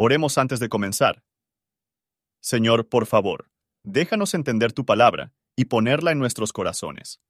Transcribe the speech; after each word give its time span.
Oremos 0.00 0.38
antes 0.38 0.60
de 0.60 0.68
comenzar. 0.68 1.24
Señor, 2.40 2.88
por 2.88 3.06
favor, 3.06 3.50
déjanos 3.82 4.32
entender 4.32 4.72
tu 4.72 4.86
palabra 4.86 5.32
y 5.56 5.64
ponerla 5.64 6.12
en 6.12 6.20
nuestros 6.20 6.52
corazones. 6.52 7.20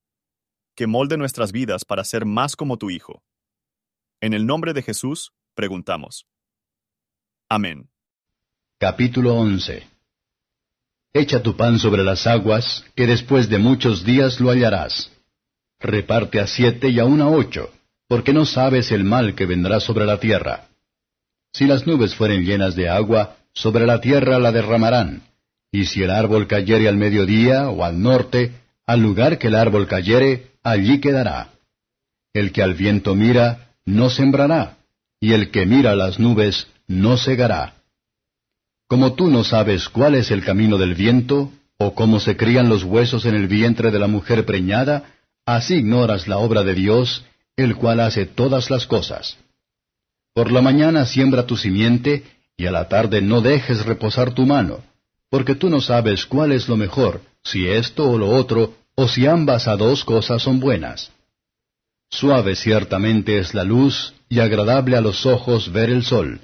Que 0.77 0.87
molde 0.87 1.17
nuestras 1.17 1.51
vidas 1.51 1.87
para 1.87 2.05
ser 2.05 2.27
más 2.27 2.57
como 2.57 2.77
tu 2.77 2.91
Hijo. 2.91 3.23
En 4.21 4.35
el 4.35 4.45
nombre 4.45 4.75
de 4.75 4.83
Jesús, 4.83 5.33
preguntamos. 5.55 6.27
Amén. 7.49 7.89
Capítulo 8.79 9.35
11 9.37 9.89
Echa 11.15 11.43
tu 11.43 11.57
pan 11.57 11.79
sobre 11.79 12.05
las 12.05 12.27
aguas, 12.27 12.85
que 12.95 13.07
después 13.07 13.49
de 13.49 13.59
muchos 13.59 14.05
días 14.05 14.41
lo 14.41 14.51
hallarás. 14.51 15.11
Reparte 15.81 16.39
a 16.39 16.47
siete 16.47 16.91
y 16.91 16.99
aun 16.99 17.23
a 17.23 17.31
ocho, 17.31 17.71
porque 18.09 18.35
no 18.35 18.45
sabes 18.45 18.93
el 18.93 19.05
mal 19.05 19.35
que 19.35 19.47
vendrá 19.47 19.81
sobre 19.81 20.05
la 20.05 20.21
tierra. 20.21 20.68
Si 21.53 21.67
las 21.67 21.87
nubes 21.87 22.15
fueren 22.15 22.45
llenas 22.45 22.75
de 22.75 22.89
agua, 22.89 23.37
sobre 23.53 23.87
la 23.87 24.01
tierra 24.01 24.39
la 24.39 24.53
derramarán. 24.53 25.23
Y 25.73 25.87
si 25.87 26.03
el 26.03 26.11
árbol 26.11 26.47
cayere 26.47 26.89
al 26.89 26.97
mediodía 26.97 27.69
o 27.69 27.85
al 27.85 28.01
norte, 28.01 28.53
al 28.87 29.01
lugar 29.01 29.39
que 29.39 29.49
el 29.49 29.55
árbol 29.55 29.87
cayere, 29.87 30.53
allí 30.63 31.01
quedará. 31.01 31.51
El 32.33 32.53
que 32.53 32.63
al 32.63 32.75
viento 32.75 33.15
mira, 33.15 33.75
no 33.85 34.11
sembrará, 34.11 34.79
y 35.21 35.33
el 35.33 35.51
que 35.51 35.67
mira 35.67 35.95
las 35.95 36.19
nubes, 36.19 36.69
no 36.87 37.17
segará. 37.17 37.75
Como 38.87 39.15
tú 39.15 39.29
no 39.29 39.45
sabes 39.45 39.89
cuál 39.89 40.15
es 40.15 40.31
el 40.31 40.45
camino 40.45 40.79
del 40.79 40.95
viento, 40.95 41.53
o 41.79 41.95
cómo 41.95 42.19
se 42.21 42.37
crían 42.37 42.69
los 42.69 42.85
huesos 42.85 43.25
en 43.25 43.35
el 43.35 43.47
vientre 43.47 43.91
de 43.91 43.99
la 43.99 44.07
mujer 44.07 44.45
preñada, 44.45 45.15
así 45.45 45.77
ignoras 45.77 46.27
la 46.29 46.39
obra 46.39 46.63
de 46.63 46.75
Dios, 46.75 47.25
el 47.57 47.77
cual 47.77 48.01
hace 48.01 48.27
todas 48.27 48.71
las 48.71 48.87
cosas. 48.87 49.37
Por 50.39 50.53
la 50.53 50.63
mañana 50.63 51.05
siembra 51.05 51.47
tu 51.47 51.57
simiente, 51.57 52.23
y 52.57 52.67
a 52.67 52.71
la 52.71 52.87
tarde 52.87 53.21
no 53.21 53.41
dejes 53.41 53.85
reposar 53.85 54.35
tu 54.35 54.47
mano, 54.47 54.85
porque 55.31 55.57
tú 55.57 55.69
no 55.69 55.81
sabes 55.81 56.27
cuál 56.27 56.53
es 56.53 56.69
lo 56.69 56.77
mejor, 56.77 57.23
si 57.43 57.67
esto 57.67 58.09
o 58.09 58.17
lo 58.17 58.29
otro, 58.29 58.75
o 58.95 59.09
si 59.09 59.27
ambas 59.27 59.67
a 59.67 59.75
dos 59.75 60.05
cosas 60.05 60.41
son 60.41 60.61
buenas. 60.61 61.11
Suave 62.09 62.55
ciertamente 62.55 63.41
es 63.41 63.53
la 63.53 63.65
luz, 63.65 64.15
y 64.29 64.39
agradable 64.39 64.97
a 64.97 65.01
los 65.01 65.27
ojos 65.27 65.73
ver 65.73 65.91
el 65.91 66.05
sol. 66.05 66.39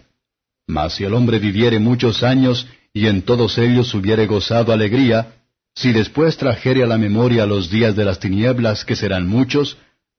Mas 0.67 0.95
si 0.95 1.05
el 1.05 1.15
hombre 1.15 1.39
viviere 1.39 1.79
muchos 1.79 2.25
años, 2.25 2.67
y 2.93 3.07
en 3.07 3.23
todos 3.23 3.59
ellos 3.59 3.95
hubiere 3.95 4.27
gozado 4.27 4.73
alegría, 4.73 5.37
si 5.73 5.93
después 5.93 6.37
trajere 6.37 6.83
a 6.83 6.89
la 6.89 6.99
memoria 6.99 7.47
los 7.47 7.71
días 7.71 7.95
de 7.95 8.05
las 8.05 8.19
tinieblas, 8.19 8.85
que 8.85 8.97
serán 8.97 9.29
muchos, 9.29 9.79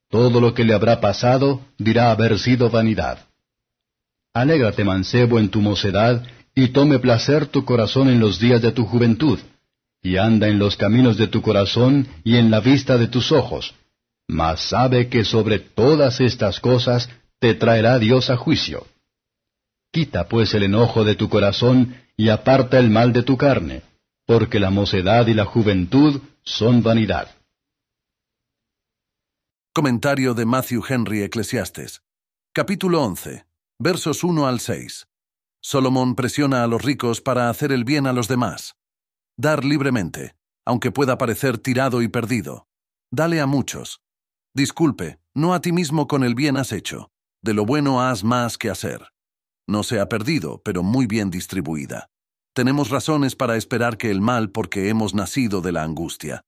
todo 0.10 0.40
lo 0.40 0.54
que 0.54 0.64
le 0.64 0.74
habrá 0.74 1.02
pasado 1.02 1.60
dirá 1.78 2.12
haber 2.12 2.40
sido 2.40 2.70
vanidad. 2.70 3.20
Alégrate 4.36 4.84
mancebo 4.84 5.40
en 5.40 5.48
tu 5.48 5.62
mocedad, 5.62 6.22
y 6.54 6.68
tome 6.68 7.00
placer 7.00 7.48
tu 7.48 7.64
corazón 7.64 8.10
en 8.10 8.20
los 8.20 8.38
días 8.38 8.62
de 8.62 8.74
tu 8.74 8.86
juventud, 8.86 9.40
y 10.04 10.18
anda 10.18 10.50
en 10.50 10.60
los 10.60 10.76
caminos 10.76 11.16
de 11.16 11.28
tu 11.28 11.42
corazón 11.42 12.06
y 12.26 12.36
en 12.36 12.52
la 12.52 12.60
vista 12.60 12.98
de 12.98 13.08
tus 13.08 13.32
ojos. 13.32 13.74
Mas 14.28 14.60
sabe 14.60 15.08
que 15.08 15.24
sobre 15.24 15.60
todas 15.60 16.20
estas 16.20 16.60
cosas 16.60 17.10
te 17.40 17.54
traerá 17.54 17.98
Dios 17.98 18.30
a 18.30 18.36
juicio. 18.36 18.86
Quita 19.94 20.28
pues 20.28 20.54
el 20.54 20.64
enojo 20.64 21.06
de 21.06 21.16
tu 21.16 21.30
corazón 21.30 21.96
y 22.18 22.28
aparta 22.28 22.78
el 22.78 22.90
mal 22.90 23.14
de 23.14 23.24
tu 23.24 23.38
carne, 23.38 23.84
porque 24.26 24.60
la 24.60 24.70
mocedad 24.70 25.28
y 25.28 25.34
la 25.34 25.46
juventud 25.46 26.22
son 26.44 26.84
vanidad. 26.84 27.30
Comentario 29.74 30.34
de 30.34 30.46
Matthew 30.46 30.84
Henry 30.90 31.22
Eclesiastes. 31.24 32.02
Capítulo 32.54 33.02
11 33.02 33.46
versos 33.80 34.24
1 34.24 34.48
al 34.48 34.60
6. 34.60 35.08
Solomón 35.62 36.16
presiona 36.16 36.64
a 36.64 36.68
los 36.68 36.82
ricos 36.82 37.22
para 37.22 37.50
hacer 37.50 37.72
el 37.72 37.84
bien 37.84 38.08
a 38.08 38.14
los 38.14 38.28
demás. 38.28 38.76
Dar 39.38 39.66
libremente, 39.66 40.36
aunque 40.66 40.92
pueda 40.92 41.18
parecer 41.18 41.58
tirado 41.58 42.02
y 42.02 42.08
perdido. 42.08 42.68
Dale 43.12 43.42
a 43.42 43.48
muchos. 43.48 44.02
Disculpe, 44.54 45.20
no 45.34 45.54
a 45.54 45.60
ti 45.60 45.74
mismo 45.74 46.08
con 46.08 46.24
el 46.24 46.36
bien 46.36 46.56
has 46.56 46.72
hecho. 46.72 47.10
De 47.42 47.54
lo 47.54 47.66
bueno 47.66 48.02
haz 48.02 48.24
más 48.24 48.58
que 48.58 48.70
hacer. 48.70 49.10
No 49.68 49.84
se 49.84 50.00
ha 50.00 50.08
perdido, 50.08 50.62
pero 50.64 50.82
muy 50.82 51.06
bien 51.06 51.30
distribuida. 51.30 52.08
Tenemos 52.54 52.90
razones 52.90 53.36
para 53.36 53.58
esperar 53.58 53.98
que 53.98 54.10
el 54.10 54.22
mal 54.22 54.52
porque 54.52 54.88
hemos 54.88 55.14
nacido 55.14 55.60
de 55.60 55.74
la 55.74 55.84
angustia. 55.84 56.42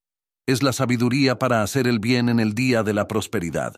Es 0.47 0.63
la 0.63 0.72
sabiduría 0.72 1.38
para 1.38 1.62
hacer 1.62 1.88
el 1.88 2.00
bien 2.00 2.29
en 2.29 2.40
el 2.40 2.53
día 2.53 2.84
de 2.84 2.94
la 2.94 3.07
prosperidad. 3.07 3.75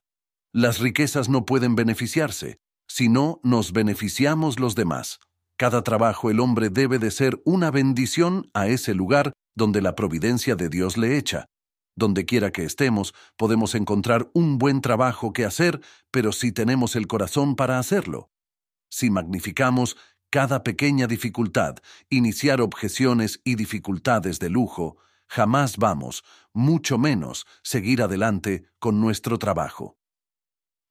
Las 0.54 0.80
riquezas 0.80 1.30
no 1.30 1.46
pueden 1.46 1.76
beneficiarse, 1.76 2.60
si 2.90 3.08
no 3.08 3.40
nos 3.44 3.72
beneficiamos 3.72 4.60
los 4.60 4.76
demás. 4.76 5.20
Cada 5.58 5.84
trabajo 5.84 6.30
el 6.30 6.40
hombre 6.40 6.70
debe 6.70 7.00
de 7.00 7.12
ser 7.12 7.42
una 7.46 7.72
bendición 7.72 8.50
a 8.54 8.68
ese 8.68 8.94
lugar 8.94 9.32
donde 9.56 9.82
la 9.82 9.96
providencia 9.96 10.56
de 10.56 10.70
Dios 10.70 10.98
le 10.98 11.18
echa. 11.18 11.46
Donde 11.96 12.26
quiera 12.26 12.52
que 12.52 12.64
estemos, 12.64 13.14
podemos 13.38 13.76
encontrar 13.76 14.30
un 14.34 14.58
buen 14.58 14.82
trabajo 14.82 15.34
que 15.34 15.46
hacer, 15.46 15.82
pero 16.12 16.32
si 16.32 16.52
tenemos 16.52 16.96
el 16.96 17.08
corazón 17.08 17.56
para 17.56 17.78
hacerlo. 17.78 18.30
Si 18.90 19.10
magnificamos 19.10 19.98
cada 20.32 20.64
pequeña 20.64 21.08
dificultad, 21.08 21.76
iniciar 22.10 22.62
objeciones 22.62 23.42
y 23.44 23.56
dificultades 23.56 24.40
de 24.40 24.50
lujo, 24.50 24.98
jamás 25.28 25.78
vamos, 25.78 26.24
mucho 26.54 26.98
menos, 26.98 27.46
seguir 27.64 28.02
adelante 28.02 28.64
con 28.80 29.02
nuestro 29.02 29.38
trabajo. 29.38 29.99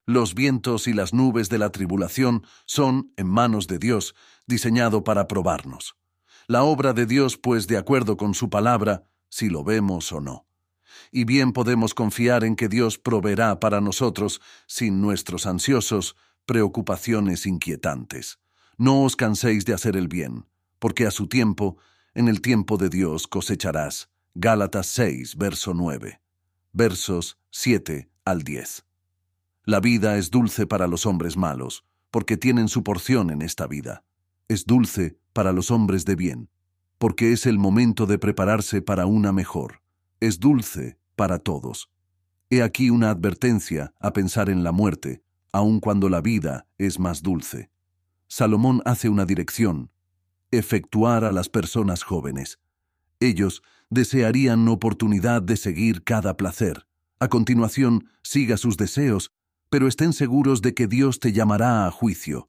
Los 0.08 0.34
vientos 0.34 0.88
y 0.88 0.94
las 0.94 1.12
nubes 1.12 1.50
de 1.50 1.58
la 1.58 1.68
tribulación 1.68 2.42
son, 2.64 3.12
en 3.18 3.26
manos 3.26 3.66
de 3.66 3.78
Dios, 3.78 4.14
diseñado 4.46 5.04
para 5.04 5.28
probarnos. 5.28 5.96
La 6.46 6.62
obra 6.62 6.94
de 6.94 7.04
Dios, 7.04 7.36
pues, 7.36 7.66
de 7.66 7.76
acuerdo 7.76 8.16
con 8.16 8.32
su 8.32 8.48
palabra, 8.48 9.02
si 9.28 9.50
lo 9.50 9.64
vemos 9.64 10.10
o 10.12 10.22
no. 10.22 10.46
Y 11.12 11.24
bien 11.24 11.52
podemos 11.52 11.92
confiar 11.92 12.42
en 12.42 12.56
que 12.56 12.70
Dios 12.70 12.96
proveerá 12.96 13.60
para 13.60 13.82
nosotros, 13.82 14.40
sin 14.66 15.02
nuestros 15.02 15.44
ansiosos, 15.44 16.16
preocupaciones 16.46 17.44
inquietantes. 17.44 18.38
No 18.78 19.02
os 19.02 19.14
canséis 19.14 19.66
de 19.66 19.74
hacer 19.74 19.94
el 19.94 20.08
bien, 20.08 20.46
porque 20.78 21.06
a 21.06 21.10
su 21.10 21.26
tiempo, 21.26 21.76
en 22.14 22.28
el 22.28 22.40
tiempo 22.40 22.78
de 22.78 22.88
Dios 22.88 23.26
cosecharás. 23.26 24.08
Gálatas 24.32 24.86
6, 24.86 25.36
verso 25.36 25.74
9. 25.74 26.22
Versos 26.72 27.36
7 27.50 28.08
al 28.24 28.40
10. 28.40 28.87
La 29.68 29.80
vida 29.80 30.16
es 30.16 30.30
dulce 30.30 30.66
para 30.66 30.86
los 30.86 31.04
hombres 31.04 31.36
malos, 31.36 31.84
porque 32.10 32.38
tienen 32.38 32.68
su 32.68 32.82
porción 32.82 33.28
en 33.28 33.42
esta 33.42 33.66
vida. 33.66 34.02
Es 34.48 34.64
dulce 34.64 35.18
para 35.34 35.52
los 35.52 35.70
hombres 35.70 36.06
de 36.06 36.16
bien, 36.16 36.48
porque 36.96 37.32
es 37.34 37.44
el 37.44 37.58
momento 37.58 38.06
de 38.06 38.18
prepararse 38.18 38.80
para 38.80 39.04
una 39.04 39.30
mejor. 39.30 39.82
Es 40.20 40.40
dulce 40.40 40.98
para 41.16 41.38
todos. 41.38 41.90
He 42.48 42.62
aquí 42.62 42.88
una 42.88 43.10
advertencia 43.10 43.92
a 44.00 44.14
pensar 44.14 44.48
en 44.48 44.64
la 44.64 44.72
muerte, 44.72 45.22
aun 45.52 45.80
cuando 45.80 46.08
la 46.08 46.22
vida 46.22 46.66
es 46.78 46.98
más 46.98 47.22
dulce. 47.22 47.70
Salomón 48.26 48.80
hace 48.86 49.10
una 49.10 49.26
dirección, 49.26 49.90
efectuar 50.50 51.24
a 51.24 51.30
las 51.30 51.50
personas 51.50 52.04
jóvenes. 52.04 52.58
Ellos 53.20 53.62
desearían 53.90 54.66
oportunidad 54.68 55.42
de 55.42 55.58
seguir 55.58 56.04
cada 56.04 56.38
placer. 56.38 56.86
A 57.20 57.28
continuación, 57.28 58.08
siga 58.22 58.56
sus 58.56 58.78
deseos 58.78 59.30
pero 59.70 59.88
estén 59.88 60.12
seguros 60.12 60.62
de 60.62 60.74
que 60.74 60.86
Dios 60.86 61.20
te 61.20 61.32
llamará 61.32 61.86
a 61.86 61.90
juicio. 61.90 62.48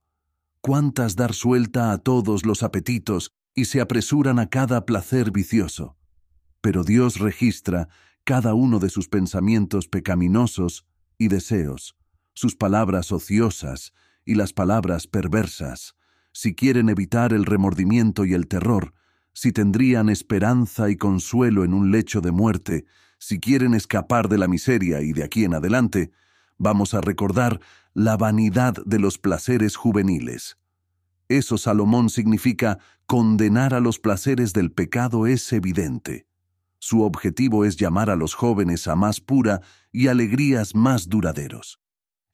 ¿Cuántas 0.62 1.16
dar 1.16 1.34
suelta 1.34 1.92
a 1.92 1.98
todos 1.98 2.46
los 2.46 2.64
apetitos 2.64 3.32
y 3.56 3.66
se 3.66 3.82
apresuran 3.82 4.40
a 4.40 4.50
cada 4.50 4.86
placer 4.86 5.32
vicioso? 5.32 5.96
Pero 6.62 6.84
Dios 6.84 7.20
registra 7.20 7.88
cada 8.24 8.54
uno 8.54 8.80
de 8.80 8.90
sus 8.90 9.08
pensamientos 9.08 9.88
pecaminosos 9.88 10.86
y 11.18 11.30
deseos, 11.30 11.96
sus 12.34 12.56
palabras 12.56 13.12
ociosas 13.12 13.94
y 14.26 14.36
las 14.36 14.54
palabras 14.54 15.08
perversas, 15.08 15.96
si 16.32 16.54
quieren 16.54 16.90
evitar 16.90 17.34
el 17.34 17.46
remordimiento 17.46 18.26
y 18.26 18.34
el 18.34 18.48
terror, 18.48 18.94
si 19.34 19.52
tendrían 19.52 20.10
esperanza 20.10 20.90
y 20.90 20.98
consuelo 20.98 21.64
en 21.64 21.74
un 21.74 21.92
lecho 21.92 22.22
de 22.22 22.32
muerte, 22.32 22.86
si 23.18 23.40
quieren 23.40 23.74
escapar 23.74 24.30
de 24.30 24.38
la 24.38 24.48
miseria 24.48 25.02
y 25.02 25.14
de 25.14 25.24
aquí 25.24 25.46
en 25.46 25.54
adelante, 25.54 26.12
vamos 26.60 26.94
a 26.94 27.02
recordar 27.02 27.60
la 27.96 28.16
vanidad 28.18 28.76
de 28.86 29.00
los 29.00 29.18
placeres 29.18 29.76
juveniles. 29.76 30.58
Eso 31.28 31.58
Salomón 31.58 32.10
significa 32.10 32.78
condenar 33.08 33.74
a 33.74 33.80
los 33.80 34.00
placeres 34.00 34.54
del 34.54 34.72
pecado 34.72 35.26
es 35.26 35.52
evidente. 35.52 36.28
Su 36.80 37.02
objetivo 37.02 37.66
es 37.66 37.76
llamar 37.76 38.10
a 38.10 38.16
los 38.16 38.36
jóvenes 38.36 38.88
a 38.88 38.96
más 38.96 39.20
pura 39.20 39.62
y 39.92 40.08
alegrías 40.08 40.76
más 40.76 41.10
duraderos. 41.10 41.80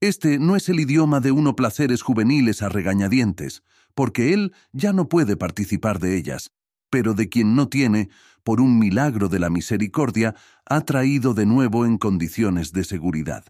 Este 0.01 0.37
no 0.39 0.55
es 0.55 0.69
el 0.69 0.79
idioma 0.79 1.19
de 1.19 1.31
uno 1.31 1.55
placeres 1.55 2.01
juveniles 2.01 2.61
a 2.61 2.69
regañadientes, 2.69 3.63
porque 3.95 4.33
él 4.33 4.53
ya 4.71 4.93
no 4.93 5.09
puede 5.09 5.37
participar 5.37 5.99
de 5.99 6.17
ellas, 6.17 6.51
pero 6.89 7.13
de 7.13 7.29
quien 7.29 7.55
no 7.55 7.69
tiene, 7.69 8.09
por 8.43 8.61
un 8.61 8.77
milagro 8.77 9.29
de 9.29 9.39
la 9.39 9.49
misericordia, 9.49 10.35
ha 10.65 10.81
traído 10.81 11.33
de 11.33 11.45
nuevo 11.45 11.85
en 11.85 11.97
condiciones 11.97 12.71
de 12.71 12.83
seguridad. 12.83 13.45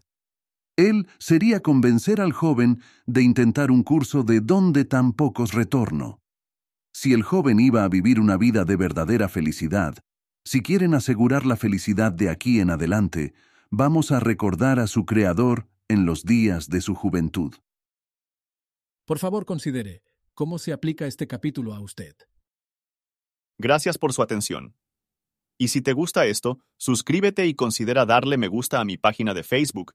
Él 0.76 1.08
sería 1.18 1.60
convencer 1.60 2.20
al 2.20 2.32
joven 2.32 2.82
de 3.06 3.22
intentar 3.22 3.70
un 3.70 3.82
curso 3.82 4.22
de 4.22 4.40
donde 4.40 4.84
tan 4.84 5.12
pocos 5.12 5.52
retorno. 5.52 6.20
Si 6.92 7.12
el 7.12 7.22
joven 7.22 7.60
iba 7.60 7.84
a 7.84 7.88
vivir 7.88 8.20
una 8.20 8.36
vida 8.36 8.64
de 8.64 8.76
verdadera 8.76 9.28
felicidad, 9.28 9.98
si 10.44 10.62
quieren 10.62 10.94
asegurar 10.94 11.46
la 11.46 11.56
felicidad 11.56 12.12
de 12.12 12.30
aquí 12.30 12.60
en 12.60 12.70
adelante, 12.70 13.34
vamos 13.70 14.12
a 14.12 14.20
recordar 14.20 14.78
a 14.78 14.86
su 14.86 15.06
Creador 15.06 15.66
en 15.88 16.04
los 16.04 16.24
días 16.24 16.68
de 16.68 16.80
su 16.80 16.94
juventud. 16.94 17.54
Por 19.06 19.18
favor, 19.18 19.46
considere 19.46 20.02
cómo 20.34 20.58
se 20.58 20.72
aplica 20.72 21.06
este 21.06 21.26
capítulo 21.26 21.74
a 21.74 21.80
usted. 21.80 22.14
Gracias 23.58 23.96
por 23.98 24.12
su 24.12 24.22
atención. 24.22 24.74
Y 25.58 25.68
si 25.68 25.80
te 25.80 25.94
gusta 25.94 26.26
esto, 26.26 26.58
suscríbete 26.76 27.46
y 27.46 27.54
considera 27.54 28.04
darle 28.04 28.36
me 28.36 28.48
gusta 28.48 28.80
a 28.80 28.84
mi 28.84 28.98
página 28.98 29.32
de 29.32 29.42
Facebook 29.42 29.94